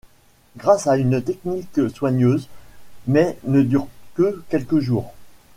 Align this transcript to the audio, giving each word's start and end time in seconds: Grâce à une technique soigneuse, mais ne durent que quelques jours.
Grâce 0.57 0.87
à 0.87 0.97
une 0.97 1.21
technique 1.21 1.79
soigneuse, 1.93 2.49
mais 3.05 3.37
ne 3.43 3.61
durent 3.61 3.87
que 4.15 4.43
quelques 4.49 4.79
jours. 4.79 5.13